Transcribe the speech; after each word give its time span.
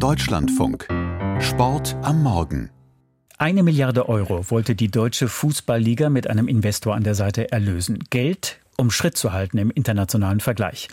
Deutschlandfunk. 0.00 0.88
Sport 1.40 1.94
am 2.00 2.22
Morgen. 2.22 2.70
Eine 3.36 3.62
Milliarde 3.62 4.08
Euro 4.08 4.50
wollte 4.50 4.74
die 4.74 4.90
Deutsche 4.90 5.28
Fußballliga 5.28 6.08
mit 6.08 6.26
einem 6.26 6.48
Investor 6.48 6.94
an 6.94 7.02
der 7.02 7.14
Seite 7.14 7.52
erlösen. 7.52 7.98
Geld, 8.08 8.60
um 8.78 8.90
Schritt 8.90 9.18
zu 9.18 9.34
halten 9.34 9.58
im 9.58 9.70
internationalen 9.70 10.40
Vergleich. 10.40 10.88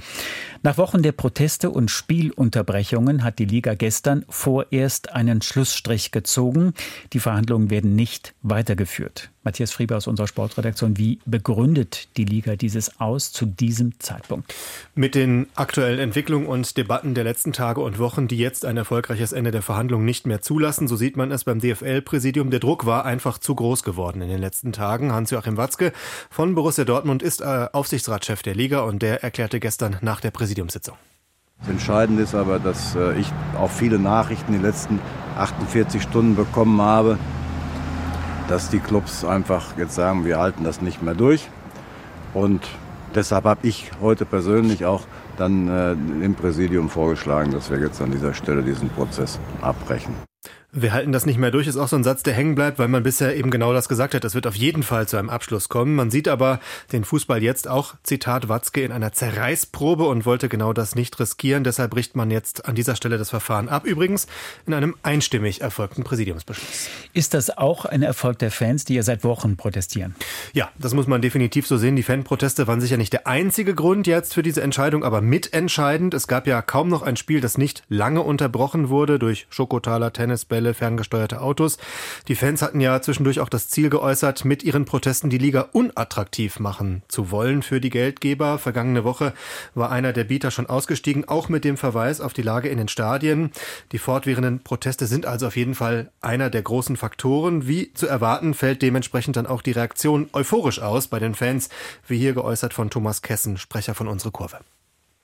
Nach 0.61 0.77
Wochen 0.77 1.03
der 1.03 1.13
Proteste 1.13 1.69
und 1.69 1.89
Spielunterbrechungen 1.89 3.23
hat 3.23 3.39
die 3.39 3.45
Liga 3.45 3.75
gestern 3.75 4.25
vorerst 4.27 5.13
einen 5.13 5.41
Schlussstrich 5.41 6.11
gezogen. 6.11 6.73
Die 7.13 7.21
Verhandlungen 7.21 7.69
werden 7.69 7.95
nicht 7.95 8.35
weitergeführt. 8.41 9.31
Matthias 9.47 9.71
Frieber 9.71 9.95
aus 9.95 10.07
unserer 10.07 10.27
Sportredaktion, 10.27 10.97
wie 10.97 11.19
begründet 11.25 12.09
die 12.17 12.25
Liga 12.25 12.57
dieses 12.57 12.99
aus 12.99 13.31
zu 13.31 13.45
diesem 13.45 13.97
Zeitpunkt? 13.97 14.53
Mit 14.93 15.15
den 15.15 15.47
aktuellen 15.55 15.99
Entwicklungen 15.99 16.47
und 16.47 16.75
Debatten 16.75 17.13
der 17.13 17.23
letzten 17.23 17.53
Tage 17.53 17.79
und 17.79 17.97
Wochen, 17.97 18.27
die 18.27 18.37
jetzt 18.37 18.65
ein 18.65 18.75
erfolgreiches 18.75 19.31
Ende 19.31 19.51
der 19.51 19.61
Verhandlungen 19.61 20.03
nicht 20.03 20.27
mehr 20.27 20.41
zulassen, 20.41 20.89
so 20.89 20.97
sieht 20.97 21.15
man 21.15 21.31
es 21.31 21.45
beim 21.45 21.61
DFL-Präsidium. 21.61 22.51
Der 22.51 22.59
Druck 22.59 22.85
war 22.85 23.05
einfach 23.05 23.37
zu 23.37 23.55
groß 23.55 23.83
geworden 23.83 24.21
in 24.21 24.27
den 24.27 24.41
letzten 24.41 24.73
Tagen. 24.73 25.13
Hans-Joachim 25.13 25.55
Watzke 25.55 25.93
von 26.29 26.53
Borussia 26.53 26.83
Dortmund 26.83 27.23
ist 27.23 27.39
äh, 27.39 27.67
Aufsichtsratschef 27.71 28.43
der 28.43 28.53
Liga 28.53 28.81
und 28.81 29.01
der 29.01 29.23
erklärte 29.23 29.61
gestern 29.61 29.95
nach 30.01 30.19
der 30.19 30.31
Präsidiumssitzung. 30.31 30.97
Das 31.61 31.69
Entscheidende 31.69 32.23
ist 32.23 32.35
aber, 32.35 32.59
dass 32.59 32.97
äh, 32.97 33.17
ich 33.17 33.31
auch 33.57 33.71
viele 33.71 33.97
Nachrichten 33.97 34.53
in 34.53 34.59
den 34.59 34.65
letzten 34.69 34.99
48 35.37 36.01
Stunden 36.01 36.35
bekommen 36.35 36.81
habe, 36.81 37.17
dass 38.47 38.69
die 38.69 38.79
Clubs 38.79 39.25
einfach 39.25 39.77
jetzt 39.77 39.95
sagen, 39.95 40.25
wir 40.25 40.39
halten 40.39 40.63
das 40.63 40.81
nicht 40.81 41.01
mehr 41.03 41.15
durch. 41.15 41.49
Und 42.33 42.67
deshalb 43.15 43.45
habe 43.45 43.67
ich 43.67 43.91
heute 44.01 44.25
persönlich 44.25 44.85
auch 44.85 45.03
dann 45.37 45.67
äh, 45.67 45.91
im 45.91 46.33
Präsidium 46.35 46.89
vorgeschlagen, 46.89 47.51
dass 47.51 47.69
wir 47.69 47.79
jetzt 47.79 48.01
an 48.01 48.11
dieser 48.11 48.33
Stelle 48.33 48.63
diesen 48.63 48.89
Prozess 48.89 49.39
abbrechen. 49.61 50.15
Wir 50.73 50.91
halten 50.91 51.13
das 51.13 51.25
nicht 51.25 51.37
mehr 51.37 51.49
durch, 51.49 51.65
ist 51.65 51.77
auch 51.77 51.87
so 51.87 51.95
ein 51.95 52.03
Satz, 52.03 52.23
der 52.23 52.33
hängen 52.33 52.53
bleibt, 52.53 52.77
weil 52.77 52.89
man 52.89 53.01
bisher 53.01 53.37
eben 53.37 53.51
genau 53.51 53.71
das 53.71 53.87
gesagt 53.87 54.13
hat. 54.13 54.25
Es 54.25 54.35
wird 54.35 54.45
auf 54.45 54.55
jeden 54.55 54.83
Fall 54.83 55.07
zu 55.07 55.15
einem 55.15 55.29
Abschluss 55.29 55.69
kommen. 55.69 55.95
Man 55.95 56.11
sieht 56.11 56.27
aber 56.27 56.59
den 56.91 57.05
Fußball 57.05 57.41
jetzt 57.41 57.69
auch, 57.69 57.95
Zitat 58.03 58.49
Watzke, 58.49 58.81
in 58.81 58.91
einer 58.91 59.13
Zerreißprobe 59.13 60.03
und 60.03 60.25
wollte 60.25 60.49
genau 60.49 60.73
das 60.73 60.93
nicht 60.93 61.17
riskieren. 61.21 61.63
Deshalb 61.63 61.91
bricht 61.91 62.17
man 62.17 62.31
jetzt 62.31 62.65
an 62.65 62.75
dieser 62.75 62.97
Stelle 62.97 63.17
das 63.17 63.29
Verfahren 63.29 63.69
ab. 63.69 63.85
Übrigens 63.85 64.27
in 64.65 64.73
einem 64.73 64.97
einstimmig 65.03 65.61
erfolgten 65.61 66.03
Präsidiumsbeschluss. 66.03 66.89
Ist 67.13 67.33
das 67.33 67.57
auch 67.57 67.85
ein 67.85 68.03
Erfolg 68.03 68.37
der 68.39 68.51
Fans, 68.51 68.83
die 68.83 68.95
ja 68.95 69.03
seit 69.03 69.23
Wochen 69.23 69.55
protestieren? 69.55 70.15
Ja, 70.51 70.69
das 70.77 70.93
muss 70.93 71.07
man 71.07 71.21
definitiv 71.21 71.65
so 71.65 71.77
sehen. 71.77 71.95
Die 71.95 72.03
Fanproteste 72.03 72.67
waren 72.67 72.81
sicher 72.81 72.97
nicht 72.97 73.13
der 73.13 73.25
einzige 73.25 73.73
Grund 73.73 74.05
jetzt 74.05 74.33
für 74.33 74.43
diese 74.43 74.61
Entscheidung, 74.61 75.05
aber 75.05 75.21
mitentscheidend. 75.21 76.13
Es 76.13 76.27
gab 76.27 76.45
ja 76.45 76.61
kaum 76.61 76.89
noch 76.89 77.03
ein 77.03 77.15
Spiel, 77.15 77.39
das 77.39 77.57
nicht 77.57 77.83
lange 77.87 78.21
unterbrochen 78.21 78.89
wurde 78.89 79.17
durch 79.17 79.47
Schokotaler, 79.49 80.11
Tennisbälle, 80.11 80.56
Fälle 80.57 80.73
ferngesteuerte 80.73 81.39
Autos. 81.39 81.77
Die 82.27 82.33
Fans 82.33 82.63
hatten 82.63 82.81
ja 82.81 82.99
zwischendurch 82.99 83.41
auch 83.41 83.49
das 83.49 83.69
Ziel 83.69 83.91
geäußert, 83.91 84.43
mit 84.43 84.63
ihren 84.63 84.85
Protesten 84.85 85.29
die 85.29 85.37
Liga 85.37 85.69
unattraktiv 85.71 86.59
machen 86.59 87.03
zu 87.07 87.29
wollen 87.29 87.61
für 87.61 87.79
die 87.79 87.91
Geldgeber. 87.91 88.57
Vergangene 88.57 89.03
Woche 89.03 89.33
war 89.75 89.91
einer 89.91 90.13
der 90.13 90.23
Bieter 90.23 90.49
schon 90.49 90.65
ausgestiegen, 90.65 91.27
auch 91.27 91.47
mit 91.47 91.63
dem 91.63 91.77
Verweis 91.77 92.21
auf 92.21 92.33
die 92.33 92.41
Lage 92.41 92.69
in 92.69 92.79
den 92.79 92.87
Stadien. 92.87 93.51
Die 93.91 93.99
fortwährenden 93.99 94.63
Proteste 94.63 95.05
sind 95.05 95.27
also 95.27 95.45
auf 95.45 95.57
jeden 95.57 95.75
Fall 95.75 96.09
einer 96.21 96.49
der 96.49 96.63
großen 96.63 96.97
Faktoren. 96.97 97.67
Wie 97.67 97.93
zu 97.93 98.07
erwarten, 98.07 98.55
fällt 98.55 98.81
dementsprechend 98.81 99.37
dann 99.37 99.45
auch 99.45 99.61
die 99.61 99.73
Reaktion 99.73 100.27
euphorisch 100.33 100.81
aus 100.81 101.07
bei 101.07 101.19
den 101.19 101.35
Fans, 101.35 101.69
wie 102.07 102.17
hier 102.17 102.33
geäußert 102.33 102.73
von 102.73 102.89
Thomas 102.89 103.21
Kessen, 103.21 103.57
Sprecher 103.57 103.93
von 103.93 104.07
unsere 104.07 104.31
Kurve. 104.31 104.57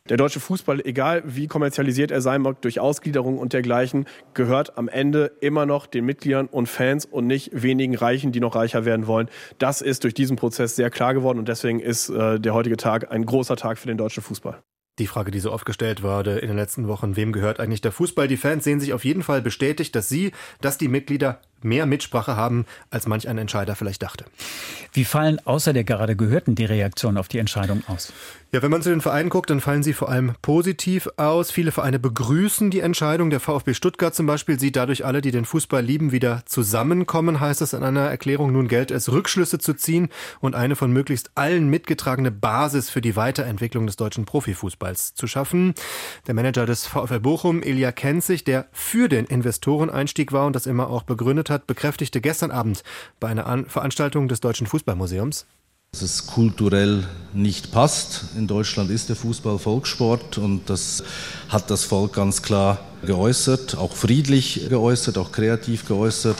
Der 0.09 0.17
deutsche 0.17 0.41
Fußball, 0.41 0.81
egal 0.85 1.23
wie 1.25 1.47
kommerzialisiert 1.47 2.11
er 2.11 2.19
sein 2.19 2.41
mag, 2.41 2.61
durch 2.61 2.81
Ausgliederung 2.81 3.37
und 3.37 3.53
dergleichen, 3.53 4.05
gehört 4.33 4.77
am 4.77 4.89
Ende 4.89 5.31
immer 5.39 5.65
noch 5.65 5.87
den 5.87 6.03
Mitgliedern 6.03 6.47
und 6.47 6.67
Fans 6.67 7.05
und 7.05 7.25
nicht 7.25 7.51
wenigen 7.53 7.95
Reichen, 7.95 8.33
die 8.33 8.41
noch 8.41 8.53
reicher 8.53 8.83
werden 8.83 9.07
wollen. 9.07 9.29
Das 9.59 9.79
ist 9.79 10.03
durch 10.03 10.13
diesen 10.13 10.35
Prozess 10.35 10.75
sehr 10.75 10.89
klar 10.89 11.13
geworden 11.13 11.39
und 11.39 11.47
deswegen 11.47 11.79
ist 11.79 12.09
äh, 12.09 12.38
der 12.38 12.53
heutige 12.53 12.75
Tag 12.75 13.13
ein 13.13 13.25
großer 13.25 13.55
Tag 13.55 13.78
für 13.78 13.88
den 13.88 13.97
deutschen 13.97 14.22
Fußball. 14.22 14.61
Die 15.00 15.07
Frage, 15.07 15.31
die 15.31 15.39
so 15.39 15.53
oft 15.53 15.66
gestellt 15.66 16.03
wurde 16.03 16.38
in 16.38 16.49
den 16.49 16.57
letzten 16.57 16.89
Wochen, 16.89 17.16
wem 17.16 17.31
gehört 17.31 17.61
eigentlich 17.61 17.81
der 17.81 17.94
Fußball? 17.94 18.28
Die 18.28 18.35
Fans 18.35 18.66
sehen 18.66 18.81
sich 18.81 18.91
auf 18.91 19.05
jeden 19.05 19.23
Fall 19.23 19.41
bestätigt, 19.41 19.95
dass 19.95 20.09
sie, 20.09 20.33
dass 20.59 20.78
die 20.78 20.89
Mitglieder 20.89 21.39
mehr 21.63 21.85
Mitsprache 21.85 22.35
haben, 22.35 22.66
als 22.90 23.07
manch 23.07 23.28
ein 23.28 23.38
Entscheider 23.38 23.75
vielleicht 23.75 24.03
dachte. 24.03 24.25
Wie 24.94 25.06
fallen 25.06 25.40
außer 25.46 25.74
der 25.74 25.84
gerade 25.84 26.16
gehörten 26.16 26.56
die 26.56 26.66
Reaktionen 26.66 27.18
auf 27.18 27.28
die 27.28 27.40
Entscheidung 27.40 27.84
aus? 27.88 28.13
Ja, 28.53 28.62
wenn 28.62 28.69
man 28.69 28.84
zu 28.84 28.91
den 28.91 29.01
Vereinen 29.01 29.29
guckt, 29.29 29.50
dann 29.50 29.62
fallen 29.62 29.81
sie 29.81 29.94
vor 29.94 30.09
allem 30.09 30.34
positiv 30.44 31.09
aus. 31.18 31.50
Viele 31.50 31.72
Vereine 31.72 31.97
begrüßen 31.97 32.69
die 32.69 32.81
Entscheidung. 32.81 33.31
Der 33.31 33.40
VfB 33.40 33.73
Stuttgart 33.73 34.13
zum 34.13 34.28
Beispiel 34.28 34.59
sieht 34.59 34.75
dadurch 34.75 35.06
alle, 35.06 35.22
die 35.22 35.31
den 35.31 35.46
Fußball 35.46 35.84
lieben, 35.84 36.12
wieder 36.12 36.44
zusammenkommen, 36.46 37.40
heißt 37.40 37.63
es 37.63 37.73
in 37.73 37.81
einer 37.81 38.02
Erklärung. 38.02 38.52
Nun 38.52 38.68
gilt 38.68 38.91
es, 38.91 39.12
Rückschlüsse 39.12 39.57
zu 39.57 39.73
ziehen 39.73 40.09
und 40.40 40.53
eine 40.53 40.75
von 40.75 40.94
möglichst 40.94 41.31
allen 41.34 41.68
mitgetragene 41.68 42.29
Basis 42.29 42.91
für 42.91 43.02
die 43.02 43.16
Weiterentwicklung 43.16 43.88
des 43.88 43.96
deutschen 43.96 44.25
Profifußballs 44.25 45.16
zu 45.16 45.25
schaffen. 45.25 45.73
Der 46.28 46.35
Manager 46.35 46.68
des 46.68 46.85
VfL 46.85 47.22
Bochum, 47.22 47.63
Elia 47.63 47.91
Kenzig, 47.91 48.44
der 48.44 48.68
für 48.72 49.09
den 49.09 49.25
Investoreneinstieg 49.25 50.31
war 50.31 50.46
und 50.46 50.56
das 50.56 50.68
immer 50.68 50.91
auch 50.91 51.02
begründet 51.02 51.50
hat, 51.50 51.53
bekräftigte 51.59 52.22
gestern 52.22 52.52
Abend 52.52 52.84
bei 53.19 53.30
einer 53.30 53.66
Veranstaltung 53.68 54.28
des 54.28 54.41
Deutschen 54.41 54.68
Fußballmuseums, 54.68 55.46
dass 55.94 56.02
es 56.02 56.25
kulturell 56.25 57.06
nicht 57.34 57.72
passt. 57.72 58.25
In 58.36 58.47
Deutschland 58.47 58.90
ist 58.90 59.09
der 59.09 59.16
Fußball 59.16 59.59
Volkssport 59.59 60.40
und 60.40 60.68
das 60.68 61.03
hat 61.50 61.69
das 61.69 61.84
Volk 61.84 62.14
ganz 62.14 62.41
klar 62.41 62.80
geäußert, 63.06 63.78
auch 63.78 63.94
friedlich 63.94 64.68
geäußert, 64.69 65.18
auch 65.19 65.31
kreativ 65.31 65.88
geäußert. 65.88 66.38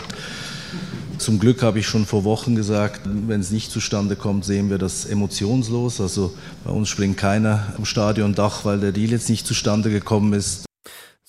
Zum 1.20 1.40
Glück 1.40 1.62
habe 1.62 1.80
ich 1.80 1.88
schon 1.88 2.06
vor 2.08 2.24
Wochen 2.24 2.56
gesagt, 2.56 3.02
wenn 3.06 3.40
es 3.40 3.52
nicht 3.52 3.72
zustande 3.72 4.16
kommt, 4.16 4.44
sehen 4.44 4.72
wir 4.72 4.80
das 4.80 5.06
emotionslos. 5.06 6.02
Also 6.02 6.34
bei 6.64 6.72
uns 6.72 6.90
springt 6.90 7.18
keiner 7.18 7.74
am 7.78 7.86
Stadiondach, 7.86 8.66
weil 8.66 8.80
der 8.80 8.92
Deal 8.92 9.12
jetzt 9.12 9.30
nicht 9.30 9.46
zustande 9.46 9.92
gekommen 9.92 10.34
ist. 10.34 10.66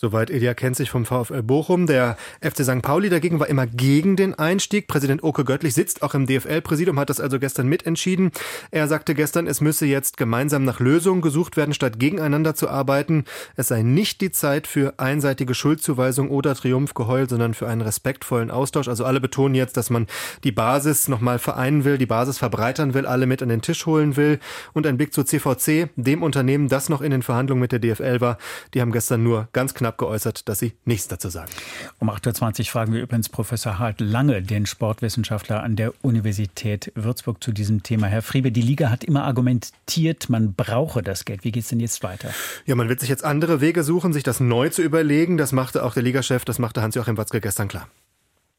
Soweit 0.05 0.29
Ilja 0.29 0.53
kennt 0.53 0.77
sich 0.77 0.91
vom 0.91 1.07
VfL 1.07 1.43
Bochum. 1.43 1.87
Der 1.87 2.19
FC 2.43 2.63
St. 2.63 2.83
Pauli 2.83 3.09
dagegen 3.09 3.41
war 3.41 3.49
immer 3.49 3.67
gegen 3.67 4.17
den 4.17 4.35
Einstieg. 4.35 4.87
Präsident 4.87 5.23
Oke 5.23 5.47
Göttlich 5.47 5.73
sitzt 5.73 6.03
auch 6.03 6.13
im 6.13 6.27
DFL-Präsidium, 6.27 7.01
hat 7.01 7.09
das 7.09 7.21
also 7.21 7.39
gestern 7.39 7.69
mitentschieden. 7.69 8.31
Er 8.71 8.87
sagte 8.87 9.15
gestern, 9.15 9.47
es 9.47 9.63
müsse 9.63 9.87
jetzt 9.87 10.19
gemeinsam 10.19 10.65
nach 10.67 10.79
Lösungen 10.79 11.23
gesucht 11.23 11.57
werden, 11.57 11.73
statt 11.73 11.99
gegeneinander 11.99 12.55
zu 12.55 12.69
arbeiten. 12.69 13.25
Es 13.57 13.69
sei 13.69 13.81
nicht 13.81 14.21
die 14.21 14.31
Zeit 14.31 14.67
für 14.67 14.93
einseitige 14.99 15.55
Schuldzuweisung 15.55 16.29
oder 16.29 16.55
Triumphgeheul, 16.55 17.27
sondern 17.27 17.55
für 17.55 17.67
einen 17.67 17.81
respektvollen 17.81 18.51
Austausch. 18.51 18.89
Also 18.89 19.07
alle 19.07 19.23
betonen 19.23 19.55
jetzt, 19.55 19.79
dass 19.79 19.89
man 19.89 20.07
die 20.45 20.53
Basis 20.53 21.09
nochmal 21.09 21.39
vereinen 21.39 21.85
will, 21.87 21.97
die 21.97 22.05
Basis 22.05 22.37
verbreitern 22.37 22.93
will, 22.93 23.07
alle 23.07 23.25
mit 23.25 23.43
an 23.43 23.49
den 23.49 23.63
Tisch 23.63 23.87
holen 23.87 24.19
will. 24.19 24.39
Und 24.75 24.87
ein 24.87 24.99
Blick 24.99 25.15
zu 25.15 25.25
CVC, 25.25 25.89
dem 25.97 26.23
Unternehmen, 26.23 26.69
das 26.69 26.91
noch 26.91 27.01
in 27.01 27.11
den 27.11 27.23
Verhandlungen 27.23 27.63
mit 27.63 27.73
der 27.73 27.79
DFL 27.79 28.21
war. 28.21 28.37
Die 28.75 28.83
haben 28.83 28.93
gestern 28.93 29.23
nur 29.23 29.49
ganz 29.55 29.73
knapp 29.73 29.94
geäußert, 29.99 30.49
dass 30.49 30.59
sie 30.59 30.75
nichts 30.85 31.09
dazu 31.09 31.29
sagen. 31.29 31.51
Um 31.99 32.11
8.20 32.11 32.61
Uhr 32.61 32.65
fragen 32.67 32.93
wir 32.93 33.03
übrigens 33.03 33.29
Professor 33.29 33.79
Hart 33.79 34.01
Lange, 34.01 34.43
den 34.43 34.67
Sportwissenschaftler 34.67 35.63
an 35.63 35.77
der 35.77 35.93
Universität 36.03 36.93
Würzburg, 36.95 37.43
zu 37.43 37.53
diesem 37.53 37.83
Thema. 37.83 38.07
Herr 38.07 38.23
Friebe, 38.23 38.53
die 38.53 38.63
Liga 38.63 38.91
hat 38.91 39.05
immer 39.05 39.25
argumentiert, 39.25 40.29
man 40.29 40.55
brauche 40.55 41.03
das 41.03 41.25
Geld. 41.25 41.45
Wie 41.45 41.53
geht 41.53 41.65
es 41.65 41.69
denn 41.69 41.81
jetzt 41.81 42.03
weiter? 42.03 42.31
Ja, 42.67 42.75
man 42.75 42.89
wird 42.89 43.01
sich 43.01 43.09
jetzt 43.09 43.25
andere 43.25 43.61
Wege 43.61 43.83
suchen, 43.83 44.13
sich 44.13 44.23
das 44.23 44.41
neu 44.41 44.69
zu 44.69 44.83
überlegen. 44.83 45.37
Das 45.37 45.53
machte 45.53 45.85
auch 45.85 45.95
der 45.95 46.03
Ligachef, 46.03 46.45
das 46.45 46.59
machte 46.59 46.83
Hans-Joachim 46.83 47.17
Watzke 47.17 47.41
gestern 47.41 47.69
klar. 47.69 47.89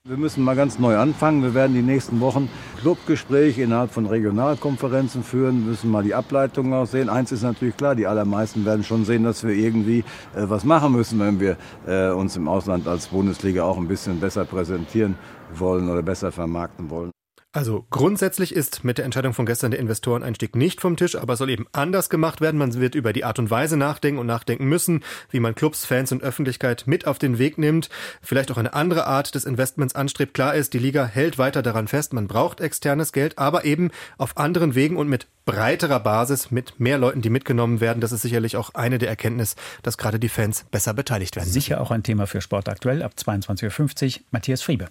Wir 0.07 0.17
müssen 0.17 0.43
mal 0.43 0.55
ganz 0.55 0.77
neu 0.77 0.99
anfangen. 0.99 1.41
Wir 1.41 1.55
werden 1.55 1.73
die 1.73 1.81
nächsten 1.81 2.19
Wochen 2.19 2.47
Clubgespräche 2.79 3.63
innerhalb 3.63 3.89
von 3.89 4.05
Regionalkonferenzen 4.05 5.23
führen, 5.23 5.63
wir 5.63 5.71
müssen 5.71 5.89
mal 5.89 6.03
die 6.03 6.13
Ableitungen 6.13 6.73
auch 6.73 6.85
sehen. 6.85 7.09
Eins 7.09 7.31
ist 7.31 7.41
natürlich 7.41 7.75
klar, 7.75 7.95
die 7.95 8.05
allermeisten 8.05 8.65
werden 8.65 8.83
schon 8.83 9.03
sehen, 9.03 9.23
dass 9.23 9.43
wir 9.43 9.55
irgendwie 9.55 10.01
äh, 10.35 10.43
was 10.43 10.63
machen 10.63 10.91
müssen, 10.91 11.19
wenn 11.19 11.39
wir 11.39 11.57
äh, 11.87 12.11
uns 12.11 12.37
im 12.37 12.47
Ausland 12.47 12.87
als 12.87 13.07
Bundesliga 13.07 13.63
auch 13.63 13.77
ein 13.77 13.87
bisschen 13.87 14.19
besser 14.19 14.45
präsentieren 14.45 15.15
wollen 15.55 15.89
oder 15.89 16.03
besser 16.03 16.31
vermarkten 16.31 16.87
wollen. 16.91 17.09
Also 17.55 17.87
grundsätzlich 17.89 18.53
ist 18.53 18.83
mit 18.83 18.97
der 18.97 19.05
Entscheidung 19.05 19.33
von 19.33 19.45
gestern 19.45 19.71
der 19.71 19.79
Investoreneinstieg 19.79 20.57
nicht 20.57 20.81
vom 20.81 20.97
Tisch, 20.97 21.15
aber 21.15 21.33
es 21.33 21.39
soll 21.39 21.49
eben 21.49 21.67
anders 21.71 22.09
gemacht 22.09 22.41
werden. 22.41 22.57
Man 22.57 22.73
wird 22.73 22.95
über 22.95 23.13
die 23.13 23.23
Art 23.23 23.39
und 23.39 23.49
Weise 23.49 23.77
nachdenken 23.77 24.19
und 24.19 24.27
nachdenken 24.27 24.65
müssen, 24.65 25.05
wie 25.31 25.39
man 25.39 25.55
Clubs, 25.55 25.85
Fans 25.85 26.11
und 26.11 26.21
Öffentlichkeit 26.21 26.83
mit 26.85 27.07
auf 27.07 27.17
den 27.17 27.37
Weg 27.37 27.57
nimmt. 27.57 27.87
Vielleicht 28.21 28.51
auch 28.51 28.57
eine 28.57 28.73
andere 28.73 29.07
Art 29.07 29.35
des 29.35 29.45
Investments 29.45 29.95
anstrebt. 29.95 30.33
Klar 30.33 30.53
ist, 30.53 30.73
die 30.73 30.79
Liga 30.79 31.05
hält 31.05 31.37
weiter 31.37 31.61
daran 31.61 31.87
fest, 31.87 32.11
man 32.11 32.27
braucht 32.27 32.59
externes 32.59 33.13
Geld, 33.13 33.37
aber 33.37 33.63
eben 33.63 33.89
auf 34.17 34.35
anderen 34.35 34.75
Wegen 34.75 34.97
und 34.97 35.07
mit 35.07 35.27
breiterer 35.45 36.01
Basis, 36.01 36.51
mit 36.51 36.77
mehr 36.81 36.97
Leuten, 36.97 37.21
die 37.21 37.29
mitgenommen 37.29 37.79
werden. 37.79 38.01
Das 38.01 38.11
ist 38.11 38.23
sicherlich 38.23 38.57
auch 38.57 38.71
eine 38.73 38.97
der 38.97 39.07
Erkenntnisse, 39.07 39.55
dass 39.81 39.97
gerade 39.97 40.19
die 40.19 40.27
Fans 40.27 40.65
besser 40.71 40.93
beteiligt 40.93 41.37
werden. 41.37 41.49
Sicher 41.49 41.79
auch 41.79 41.91
ein 41.91 42.03
Thema 42.03 42.27
für 42.27 42.41
Sport 42.41 42.67
aktuell 42.67 43.01
ab 43.01 43.13
22.50 43.15 44.17
Uhr. 44.17 44.23
Matthias 44.31 44.61
Friebe. 44.61 44.89